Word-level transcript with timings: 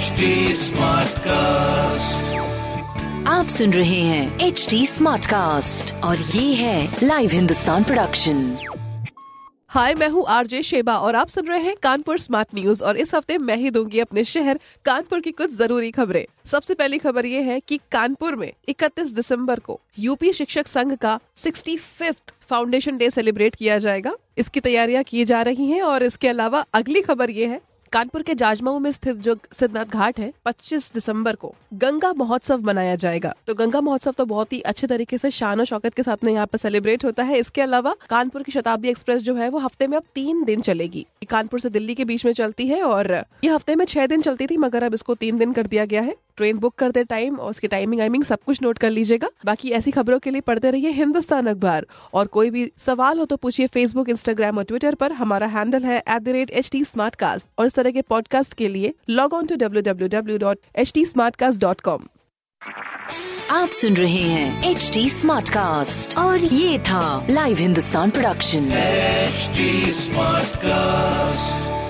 HD 0.00 0.26
cast 1.20 2.38
आप 3.28 3.48
सुन 3.48 3.72
रहे 3.72 4.00
हैं 4.00 4.38
एच 4.40 4.66
डी 4.70 4.86
स्मार्ट 4.86 5.26
कास्ट 5.26 5.94
और 5.94 6.18
ये 6.18 6.54
है 6.54 6.96
लाइव 7.02 7.30
हिंदुस्तान 7.30 7.84
प्रोडक्शन 7.84 8.56
हाय 9.68 9.94
मैं 9.94 10.08
हूँ 10.08 10.24
आरजे 10.28 10.62
शेबा 10.62 10.96
और 10.98 11.14
आप 11.14 11.28
सुन 11.28 11.46
रहे 11.46 11.60
हैं 11.60 11.74
कानपुर 11.82 12.18
स्मार्ट 12.18 12.48
न्यूज़ 12.54 12.82
और 12.84 12.96
इस 12.96 13.14
हफ़्ते 13.14 13.38
मैं 13.38 13.56
ही 13.56 13.70
दूँगी 13.70 14.00
अपने 14.00 14.24
शहर 14.24 14.60
कानपुर 14.84 15.20
की 15.20 15.30
कुछ 15.30 15.50
ज़रूरी 15.50 15.90
खबरें। 15.90 16.24
सबसे 16.50 16.74
पहली 16.74 16.98
खबर 16.98 17.26
ये 17.26 17.42
है 17.42 17.60
कि 17.60 17.80
कानपुर 17.92 18.36
में 18.36 18.52
31 18.68 19.12
दिसंबर 19.12 19.58
को 19.58 19.80
यूपी 19.98 20.32
शिक्षक 20.32 20.66
संघ 20.66 20.94
का 20.96 21.20
65th 21.38 22.32
फाउंडेशन 22.48 22.96
डे 22.96 23.10
सेलिब्रेट 23.10 23.54
किया 23.54 23.78
जाएगा। 23.78 24.14
इसकी 24.38 24.60
तैयारियाँ 24.60 25.02
की 25.02 25.24
जा 25.24 25.42
रही 25.42 25.70
हैं 25.70 25.82
और 25.82 26.02
इसके 26.02 26.28
अलावा 26.28 26.64
अगली 26.74 27.00
खबर 27.00 27.30
ये 27.30 27.46
है 27.46 27.60
कानपुर 27.92 28.22
के 28.22 28.34
जाजमाऊ 28.34 28.78
में 28.78 28.90
स्थित 28.90 29.16
जो 29.16 29.34
सिद्धनाथ 29.52 29.84
घाट 29.86 30.18
है 30.20 30.30
25 30.46 30.92
दिसंबर 30.94 31.36
को 31.36 31.52
गंगा 31.74 32.12
महोत्सव 32.12 32.60
मनाया 32.66 32.94
जाएगा। 32.96 33.34
तो 33.46 33.54
गंगा 33.54 33.80
महोत्सव 33.80 34.12
तो 34.12 34.24
बहुत 34.24 34.52
ही 34.52 34.60
अच्छे 34.62 34.86
तरीके 34.86 35.18
से 35.18 35.30
शान 35.30 35.60
और 35.60 35.66
शौकत 35.66 35.94
के 35.94 36.02
साथ 36.02 36.24
में 36.24 36.32
यहाँ 36.32 36.46
पर 36.46 36.58
सेलिब्रेट 36.58 37.04
होता 37.04 37.22
है। 37.22 37.38
इसके 37.38 37.62
अलावा 37.62 37.94
कानपुर 38.10 38.42
की 38.42 38.52
शताब्दी 38.52 38.88
एक्सप्रेस 38.88 39.22
जो 39.22 39.34
है, 39.34 39.48
वो 39.48 39.58
हफ़्ते 39.58 39.86
में 39.86 39.96
अब 39.96 40.04
तीन 40.14 40.44
दिन 40.44 40.60
चलेगी। 40.60 41.06
कानपुर 41.30 41.60
से 41.60 41.70
दिल्ली 41.70 41.94
के 41.94 42.04
बीच 42.04 42.24
में 42.26 42.32
चलती 42.32 42.66
है 42.66 42.82
और 42.82 43.12
ये 43.44 43.48
हफ़्ते 43.48 43.74
में 43.74 43.84
छह 43.84 44.06
दिन 44.06 44.22
चलती 44.22 44.46
थी, 44.46 44.56
मगर 44.56 44.82
अब 44.82 44.94
इसको 44.94 45.14
तीन 45.14 45.38
दिन 45.38 45.52
कर 45.52 45.66
दिया 45.66 45.84
गया 45.84 46.02
है। 46.02 46.14
ट्रेन 46.36 46.58
बुक 46.58 46.74
करते 46.78 47.04
टाइम 47.04 47.36
और 47.36 47.50
उसकी 47.50 47.68
टाइमिंग 47.68 48.00
आइमिंग 48.00 48.24
सब 48.24 48.38
कुछ 48.46 48.62
नोट 48.62 48.78
कर 48.78 48.90
लीजिएगा। 48.90 49.28
बाकी 49.46 49.70
ऐसी 49.70 49.90
खबरों 49.90 50.18
के 50.18 50.30
लिए 50.30 50.40
पढ़ते 50.40 50.70
रहिए 50.70 50.90
हिंदुस्तान 50.92 51.46
अखबार। 51.46 51.86
और 52.14 52.26
कोई 52.26 52.50
भी 52.50 52.70
सवाल 52.78 53.18
हो 53.18 53.24
तो 53.24 53.36
पूछिए 53.36 53.66
फेसबुक 53.66 54.08
इंस्टाग्राम 54.08 54.58
और 54.58 54.64
ट्विटर 54.64 54.94
पर। 54.94 55.12
हमारा 55.12 55.46
हैंडल 55.56 55.84
है 55.84 55.98
at 55.98 56.22
the 56.22 56.28
rate 56.28 56.50
H 56.50 56.70
T 56.72 56.82
और 57.58 57.66
इस 57.66 57.74
तरह 57.74 57.90
के 57.90 58.02
पॉडकास्ट 58.02 58.54
के 58.54 58.68
लिए 58.68 58.94
log 59.10 59.34
on 59.34 59.46
to 59.46 59.56
W 59.56 59.82
W 59.82 60.08
W 60.08 60.38
dot 60.38 60.58
H 60.76 60.92
T 60.94 61.04
dot 61.58 61.80
com 61.80 62.06
आप 63.50 63.68
सुन 63.68 63.96
रहे 63.96 64.22
हैं 64.22 64.70
एच 64.70 64.90
डी 64.94 65.08
स्मार्ट 65.10 65.48
कास्ट 65.48 66.16
और 66.18 66.44
ये 66.44 66.78
था 66.78 67.26
live 67.30 67.56
Hindustan 67.58 68.10
production 68.10 68.68
HD 69.30 69.64
Smartcast. 69.96 71.89